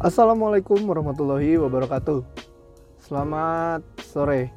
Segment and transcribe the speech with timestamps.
[0.00, 2.24] Assalamualaikum warahmatullahi wabarakatuh.
[3.04, 4.48] Selamat sore.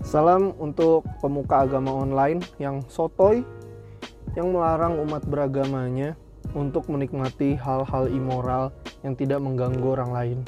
[0.00, 3.44] Salam untuk pemuka agama online yang sotoy
[4.32, 6.16] yang melarang umat beragamanya
[6.56, 8.72] untuk menikmati hal-hal immoral
[9.04, 10.38] yang tidak mengganggu orang lain.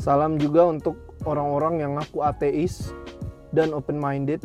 [0.00, 0.96] Salam juga untuk
[1.28, 2.96] orang-orang yang ngaku ateis
[3.52, 4.40] dan open minded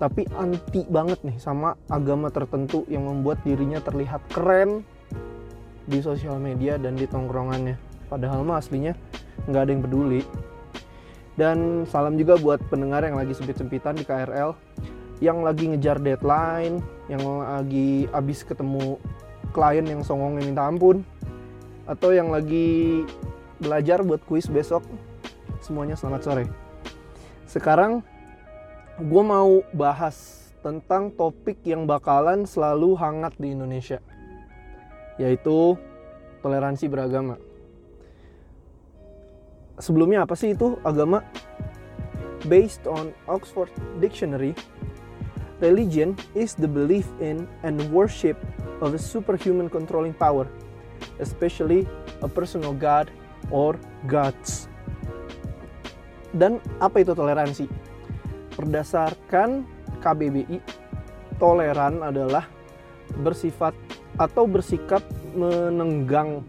[0.00, 4.80] tapi anti banget nih sama agama tertentu yang membuat dirinya terlihat keren
[5.86, 7.78] di sosial media dan di tongkrongannya.
[8.10, 8.94] Padahal mah aslinya
[9.46, 10.22] nggak ada yang peduli.
[11.36, 14.56] Dan salam juga buat pendengar yang lagi sempit-sempitan di KRL,
[15.20, 16.80] yang lagi ngejar deadline,
[17.12, 18.96] yang lagi abis ketemu
[19.52, 21.04] klien yang songongnya minta ampun,
[21.84, 23.04] atau yang lagi
[23.60, 24.80] belajar buat kuis besok.
[25.60, 26.44] Semuanya selamat sore.
[27.44, 28.00] Sekarang
[28.96, 34.00] gue mau bahas tentang topik yang bakalan selalu hangat di Indonesia,
[35.16, 35.76] yaitu
[36.44, 37.40] toleransi beragama.
[39.76, 41.20] Sebelumnya apa sih itu agama?
[42.48, 43.68] Based on Oxford
[44.00, 44.56] Dictionary,
[45.60, 48.38] religion is the belief in and worship
[48.80, 50.48] of a superhuman controlling power,
[51.20, 51.84] especially
[52.22, 53.10] a personal god
[53.52, 53.76] or
[54.08, 54.68] gods.
[56.36, 57.66] Dan apa itu toleransi?
[58.56, 59.64] Berdasarkan
[60.00, 60.60] KBBI,
[61.40, 62.48] toleran adalah
[63.20, 63.72] bersifat
[64.16, 65.04] atau bersikap
[65.36, 66.40] menenggang,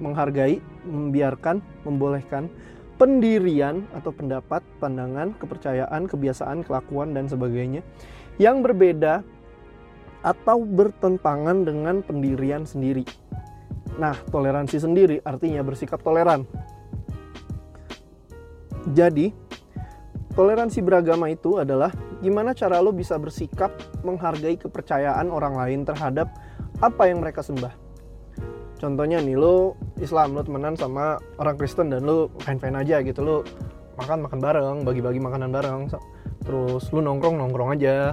[0.00, 2.48] menghargai, membiarkan, membolehkan
[2.96, 7.82] pendirian atau pendapat, pandangan, kepercayaan, kebiasaan, kelakuan dan sebagainya
[8.40, 9.20] yang berbeda
[10.24, 13.04] atau bertentangan dengan pendirian sendiri.
[14.00, 16.48] Nah, toleransi sendiri artinya bersikap toleran.
[18.84, 19.44] Jadi,
[20.34, 23.70] Toleransi beragama itu adalah gimana cara lo bisa bersikap
[24.02, 26.26] menghargai kepercayaan orang lain terhadap
[26.84, 27.72] apa yang mereka sembah.
[28.76, 33.36] Contohnya nih lo Islam lo temenan sama orang Kristen dan lo fine-fine aja gitu lo
[33.96, 35.88] makan makan bareng, bagi-bagi makanan bareng.
[36.44, 38.12] Terus lo nongkrong nongkrong aja.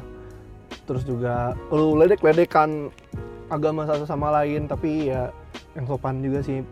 [0.88, 2.88] Terus juga lo ledek-ledekan
[3.52, 5.28] agama satu sama lain tapi ya
[5.76, 6.64] yang sopan juga sih.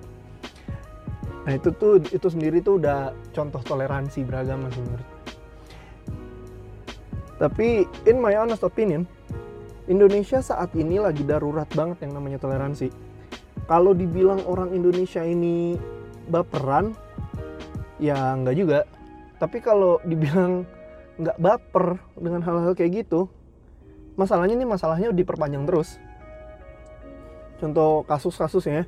[1.44, 5.20] Nah itu tuh itu sendiri tuh udah contoh toleransi beragama sih menurut
[7.40, 9.08] tapi in my honest opinion,
[9.90, 12.94] Indonesia saat ini lagi darurat banget yang namanya toleransi.
[13.66, 15.74] Kalau dibilang orang Indonesia ini
[16.30, 16.94] baperan,
[17.98, 18.86] ya nggak juga.
[19.42, 20.70] Tapi kalau dibilang
[21.18, 23.34] nggak baper dengan hal-hal kayak gitu,
[24.14, 25.98] masalahnya ini masalahnya diperpanjang terus.
[27.58, 28.86] Contoh kasus-kasusnya,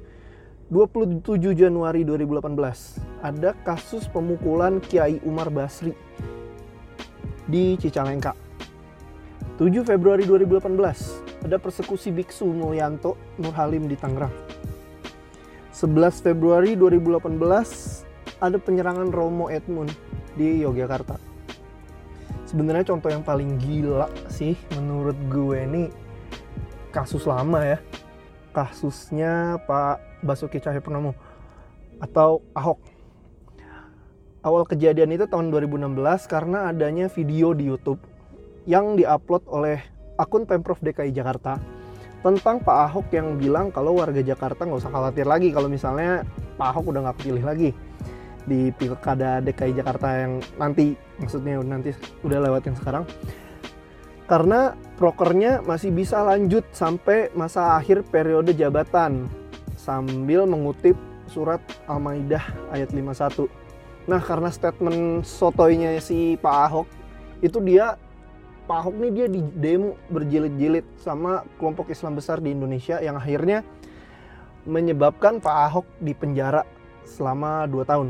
[0.70, 5.98] 27 Januari 2018 ada kasus pemukulan Kiai Umar Basri
[7.50, 8.51] di Cicalengka.
[9.62, 10.74] 7 Februari 2018
[11.46, 14.34] ada persekusi biksu Mulyanto Nur Halim di Tangerang.
[15.70, 17.38] 11 Februari 2018
[18.42, 19.94] ada penyerangan Romo Edmund
[20.34, 21.22] di Yogyakarta.
[22.50, 25.84] Sebenarnya contoh yang paling gila sih menurut gue ini
[26.90, 27.78] kasus lama ya.
[28.58, 31.14] Kasusnya Pak Basuki Cahayapurnama
[32.02, 32.82] atau Ahok
[34.42, 38.02] awal kejadian itu tahun 2016 karena adanya video di YouTube
[38.66, 39.82] yang diupload oleh
[40.18, 41.58] akun Pemprov DKI Jakarta
[42.22, 46.22] tentang Pak Ahok yang bilang kalau warga Jakarta nggak usah khawatir lagi kalau misalnya
[46.58, 47.70] Pak Ahok udah nggak kepilih lagi
[48.46, 53.04] di pilkada DKI Jakarta yang nanti maksudnya nanti udah lewat yang sekarang.
[54.30, 59.28] Karena prokernya masih bisa lanjut sampai masa akhir periode jabatan
[59.76, 60.96] sambil mengutip
[61.28, 63.50] surat Al-Maidah ayat 51
[64.08, 66.88] Nah karena statement sotoynya si Pak Ahok
[67.42, 67.98] itu dia
[68.70, 73.66] Pak Ahok nih dia di demo berjilid-jilid sama kelompok Islam besar di Indonesia yang akhirnya
[74.70, 76.64] menyebabkan Pak Ahok di penjara
[77.04, 78.08] selama 2 tahun.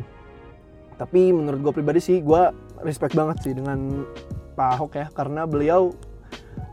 [1.00, 2.42] Tapi menurut gue pribadi sih gue
[2.84, 4.06] respect banget sih dengan
[4.54, 5.96] Pak Ahok ya karena beliau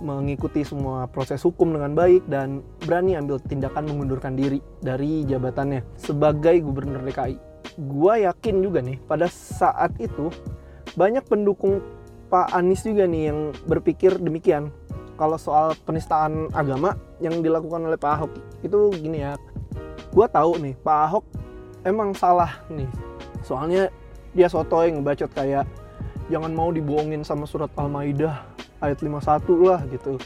[0.03, 6.54] mengikuti semua proses hukum dengan baik dan berani ambil tindakan mengundurkan diri dari jabatannya sebagai
[6.63, 7.48] gubernur DKI
[7.78, 10.30] gue yakin juga nih pada saat itu
[10.98, 11.78] banyak pendukung
[12.28, 14.69] Pak Anies juga nih yang berpikir demikian.
[15.16, 18.33] Kalau soal penistaan agama yang dilakukan oleh Pak Ahok
[18.63, 19.34] itu gini ya.
[20.13, 21.25] Gue tahu nih Pak Ahok
[21.89, 22.86] emang salah nih.
[23.42, 23.89] Soalnya
[24.36, 25.65] dia sotoy ngebacot kayak
[26.28, 28.45] jangan mau dibohongin sama surat Al-Maidah
[28.84, 30.21] ayat 51 lah gitu.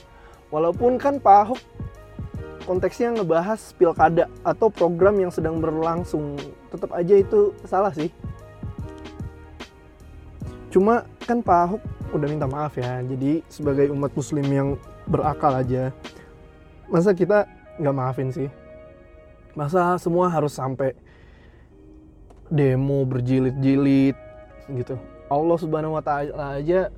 [0.51, 1.61] Walaupun kan Pak Ahok
[2.67, 6.39] konteksnya ngebahas pilkada atau program yang sedang berlangsung
[6.71, 8.11] tetap aja itu salah sih
[10.73, 11.83] cuma kan Pak Ahok
[12.17, 14.69] udah minta maaf ya jadi sebagai umat muslim yang
[15.05, 15.93] berakal aja
[16.93, 17.49] masa kita
[17.81, 18.49] nggak maafin sih?
[19.57, 20.93] Masa semua harus sampai
[22.53, 24.17] demo berjilid-jilid
[24.77, 24.97] gitu?
[25.33, 26.93] Allah subhanahu wa ta'ala aja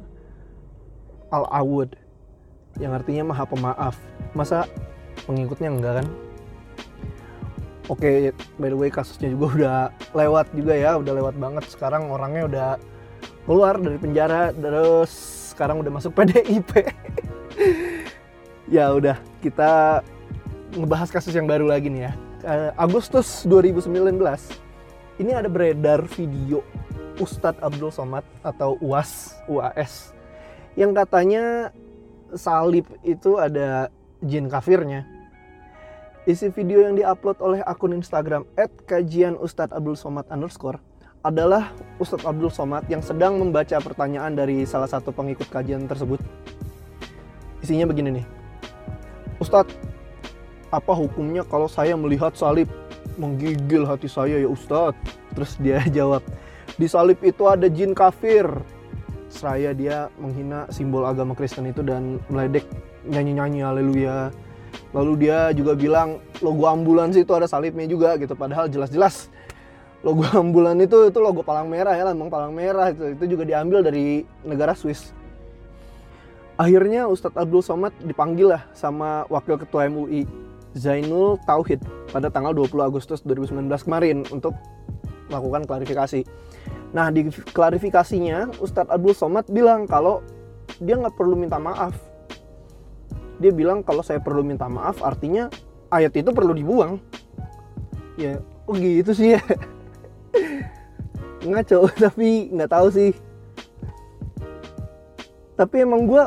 [1.31, 1.95] al-awud
[2.83, 3.95] yang artinya maha pemaaf.
[4.35, 4.67] Masa
[5.31, 6.07] pengikutnya enggak kan?
[7.87, 9.79] Oke by the way kasusnya juga udah
[10.11, 11.65] lewat juga ya udah lewat banget.
[11.71, 12.69] Sekarang orangnya udah
[13.45, 15.13] keluar dari penjara terus
[15.53, 16.89] sekarang udah masuk PDIP
[18.75, 20.03] ya udah kita
[20.75, 22.13] ngebahas kasus yang baru lagi nih ya
[22.49, 23.89] uh, Agustus 2019
[25.23, 26.65] ini ada beredar video
[27.21, 30.15] Ustadz Abdul Somad atau UAS UAS
[30.75, 31.71] yang katanya
[32.35, 33.89] salib itu ada
[34.23, 35.07] jin kafirnya.
[36.25, 38.49] Isi video yang diupload oleh akun Instagram
[38.89, 40.81] @kajian Ustadz Abdul Somad underscore
[41.25, 46.21] adalah Ustadz Abdul Somad yang sedang membaca pertanyaan dari salah satu pengikut kajian tersebut.
[47.65, 48.27] Isinya begini nih.
[49.41, 49.73] Ustadz,
[50.69, 52.69] apa hukumnya kalau saya melihat salib
[53.17, 55.01] menggigil hati saya ya Ustadz?
[55.33, 56.21] Terus dia jawab,
[56.77, 58.45] di salib itu ada jin kafir
[59.33, 62.69] seraya dia menghina simbol agama Kristen itu dan meledek
[63.09, 64.31] nyanyi-nyanyi haleluya.
[64.95, 69.33] Lalu dia juga bilang logo ambulans itu ada salibnya juga gitu padahal jelas-jelas
[70.05, 73.81] logo ambulan itu itu logo palang merah ya memang palang merah itu itu juga diambil
[73.81, 75.17] dari negara Swiss.
[76.55, 80.23] Akhirnya Ustadz Abdul Somad dipanggil lah sama Wakil Ketua MUI
[80.77, 81.83] Zainul Tauhid
[82.15, 84.55] pada tanggal 20 Agustus 2019 kemarin untuk
[85.33, 86.23] melakukan klarifikasi.
[86.95, 90.23] Nah di klarifikasinya Ustadz Abdul Somad bilang kalau
[90.79, 91.97] dia nggak perlu minta maaf.
[93.43, 95.51] Dia bilang kalau saya perlu minta maaf artinya
[95.91, 97.03] ayat itu perlu dibuang.
[98.15, 98.39] Ya,
[98.71, 99.43] oh gitu sih ya.
[101.45, 103.11] Ngaco, tapi nggak tahu sih.
[105.55, 106.25] Tapi emang gue,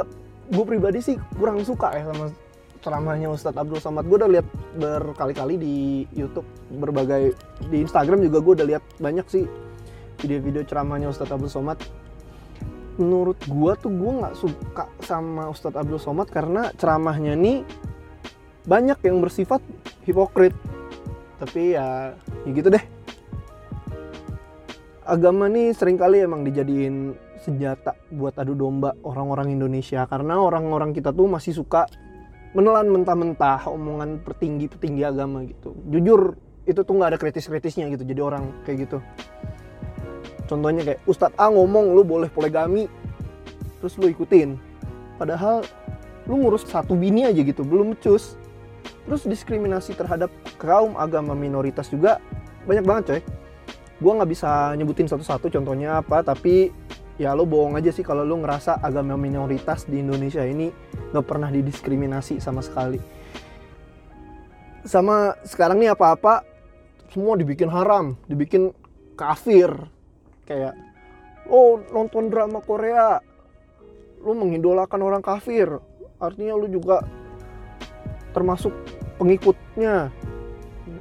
[0.53, 2.31] gue pribadi sih kurang suka ya sama
[2.79, 4.07] ceramahnya Ustadz Abdul Somad.
[4.07, 4.47] Gue udah lihat
[4.79, 5.75] berkali-kali di
[6.15, 7.35] YouTube, berbagai
[7.67, 9.43] di Instagram juga gue udah lihat banyak sih
[10.21, 11.77] video-video ceramahnya Ustadz Abdul Somad
[12.97, 17.61] menurut gua tuh gua nggak suka sama Ustadz Abdul Somad karena ceramahnya nih
[18.65, 19.61] banyak yang bersifat
[20.03, 20.53] hipokrit
[21.37, 22.81] tapi ya, ya gitu deh
[25.07, 30.03] agama nih sering kali emang dijadiin senjata buat adu domba orang-orang Indonesia.
[30.05, 31.87] Karena orang-orang kita tuh masih suka
[32.51, 35.71] menelan mentah-mentah omongan petinggi-petinggi agama gitu.
[35.87, 36.35] Jujur
[36.67, 38.99] itu tuh nggak ada kritis-kritisnya gitu jadi orang kayak gitu.
[40.51, 42.91] Contohnya kayak Ustadz A ngomong lu boleh poligami.
[43.79, 44.59] Terus lu ikutin.
[45.15, 45.63] Padahal
[46.27, 48.35] lu ngurus satu bini aja gitu belum cus
[49.07, 50.27] terus diskriminasi terhadap
[50.59, 52.19] kaum agama minoritas juga
[52.67, 53.21] banyak banget coy
[53.97, 56.69] gue nggak bisa nyebutin satu-satu contohnya apa tapi
[57.17, 60.69] ya lo bohong aja sih kalau lo ngerasa agama minoritas di Indonesia ini
[61.11, 63.01] nggak pernah didiskriminasi sama sekali.
[64.85, 66.45] Sama sekarang nih apa-apa
[67.09, 68.69] semua dibikin haram dibikin
[69.17, 69.73] kafir.
[70.45, 70.77] Kayak
[71.49, 73.17] oh nonton drama Korea
[74.21, 75.81] lu mengidolakan orang kafir.
[76.21, 77.01] Artinya lu juga
[78.31, 78.71] termasuk
[79.17, 80.13] pengikutnya.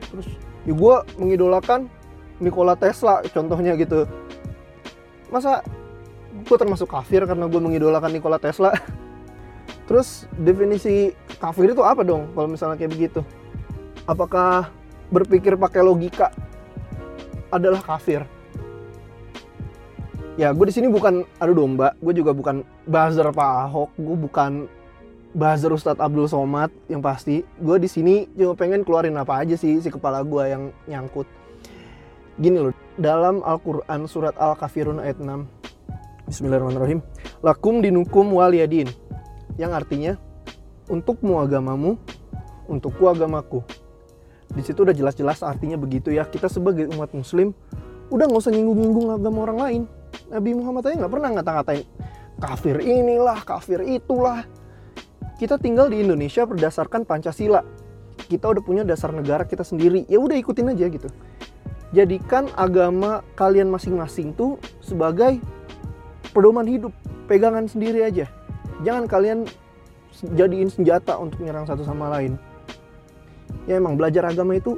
[0.08, 0.28] Terus
[0.64, 1.92] ya gue mengidolakan
[2.38, 4.05] Nikola Tesla contohnya gitu.
[5.33, 5.65] Masa
[6.47, 8.77] gue termasuk kafir karena gue mengidolakan Nikola Tesla?
[9.88, 13.21] Terus definisi kafir itu apa dong kalau misalnya kayak begitu?
[14.05, 14.71] Apakah
[15.09, 16.31] berpikir pakai logika
[17.49, 18.26] adalah kafir?
[20.37, 24.52] Ya gue di sini bukan adu domba gue juga bukan buzzer Pak Ahok gue bukan
[25.33, 27.40] buzzer Ustadz Abdul Somad yang pasti.
[27.57, 31.25] Gue di sini cuma pengen keluarin apa aja sih si kepala gue yang nyangkut
[32.37, 35.26] gini loh dalam Al-Quran surat Al-Kafirun ayat 6
[36.28, 37.00] Bismillahirrahmanirrahim
[37.40, 38.88] lakum dinukum waliyadin
[39.57, 40.21] yang artinya
[40.93, 41.97] untukmu agamamu
[42.69, 43.64] untukku agamaku
[44.52, 47.57] di situ udah jelas-jelas artinya begitu ya kita sebagai umat muslim
[48.12, 49.83] udah nggak usah nyinggung-nyinggung agama orang lain
[50.31, 51.87] Nabi Muhammad aja nggak pernah ngata-ngatain
[52.40, 54.45] kafir inilah, kafir itulah.
[55.37, 57.61] Kita tinggal di Indonesia berdasarkan Pancasila.
[58.16, 60.09] Kita udah punya dasar negara kita sendiri.
[60.09, 61.09] Ya udah ikutin aja gitu.
[61.97, 65.41] Jadikan agama kalian masing-masing tuh sebagai
[66.37, 66.93] pedoman hidup,
[67.25, 68.29] pegangan sendiri aja.
[68.85, 69.49] Jangan kalian
[70.37, 72.37] jadiin senjata untuk menyerang satu sama lain.
[73.65, 74.76] Ya emang belajar agama itu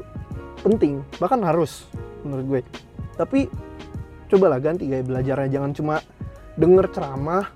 [0.62, 1.90] penting, bahkan harus
[2.22, 2.60] menurut gue.
[3.18, 3.50] Tapi
[4.30, 5.96] cobalah ganti gaya belajarnya jangan cuma
[6.54, 7.50] denger ceramah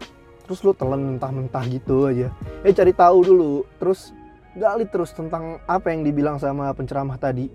[0.48, 2.32] terus lu telan mentah-mentah gitu aja
[2.64, 4.10] eh cari tahu dulu terus
[4.56, 7.46] gali terus tentang apa yang dibilang sama penceramah tadi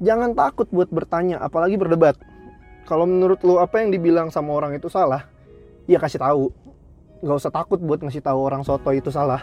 [0.00, 2.16] jangan takut buat bertanya apalagi berdebat.
[2.86, 5.26] Kalau menurut lu apa yang dibilang sama orang itu salah
[5.90, 6.50] ya kasih tahu.
[7.24, 9.40] Nggak usah takut buat ngasih tahu orang soto itu salah.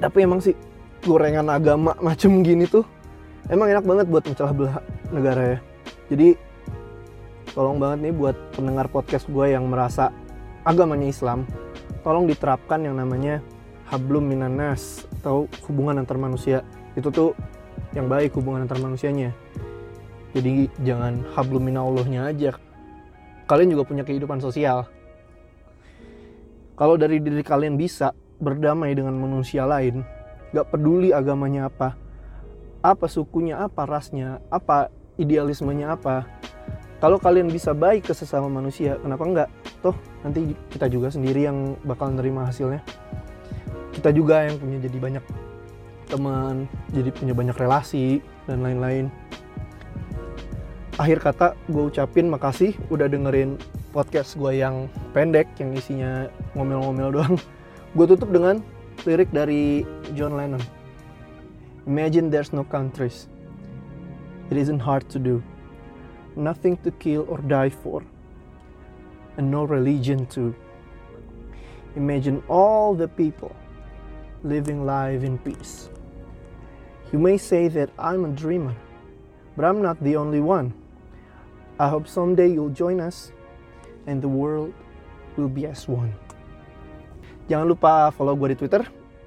[0.00, 0.56] Tapi emang sih
[1.04, 2.84] gorengan agama macem gini tuh
[3.48, 4.78] emang enak banget buat mencela belah
[5.10, 5.58] negara ya.
[6.12, 6.28] Jadi
[7.52, 10.14] tolong banget nih buat pendengar podcast gue yang merasa
[10.62, 11.48] agamanya Islam
[12.06, 13.42] tolong diterapkan yang namanya
[13.90, 16.62] hablum minanas atau hubungan antar manusia.
[16.94, 17.34] Itu tuh
[17.94, 19.34] yang baik hubungan antar manusianya.
[20.30, 22.54] Jadi jangan hablum minallahnya aja.
[23.50, 24.86] Kalian juga punya kehidupan sosial.
[26.78, 30.00] Kalau dari diri kalian bisa berdamai dengan manusia lain
[30.50, 31.94] gak peduli agamanya apa
[32.80, 34.88] apa sukunya apa rasnya apa
[35.20, 36.24] idealismenya apa
[37.00, 39.48] kalau kalian bisa baik ke sesama manusia kenapa enggak?
[39.80, 42.84] Toh nanti kita juga sendiri yang bakal nerima hasilnya.
[43.96, 45.24] Kita juga yang punya jadi banyak
[46.10, 48.18] teman jadi punya banyak relasi
[48.50, 49.06] dan lain-lain.
[50.98, 53.56] Akhir kata gue ucapin makasih udah dengerin
[53.94, 56.26] podcast gue yang pendek yang isinya
[56.58, 57.36] ngomel-ngomel doang.
[57.98, 58.62] Gue tutup dengan
[59.02, 59.82] lirik dari
[60.14, 60.62] John Lennon.
[61.90, 63.26] Imagine there's no countries.
[64.46, 65.42] It isn't hard to do.
[66.38, 68.06] Nothing to kill or die for.
[69.34, 70.54] And no religion too
[71.96, 73.54] imagine all the people
[74.44, 75.90] living life in peace
[77.10, 78.74] you may say that i'm a dreamer
[79.56, 80.72] but i'm not the only one
[81.78, 83.32] i hope someday you'll join us
[84.06, 84.72] and the world
[85.36, 86.12] will be as one.
[87.50, 88.82] Jangan lupa follow gue di Twitter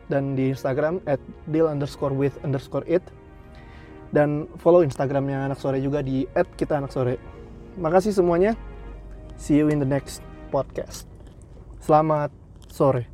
[0.07, 1.19] dan di Instagram at
[1.51, 3.03] deal underscore with underscore it.
[4.13, 7.17] Dan follow Instagramnya anak sore juga di at kita anak sore.
[7.81, 8.53] Makasih semuanya.
[9.35, 10.21] See you in the next
[10.53, 11.09] podcast.
[11.81, 12.29] Selamat
[12.69, 13.12] sore.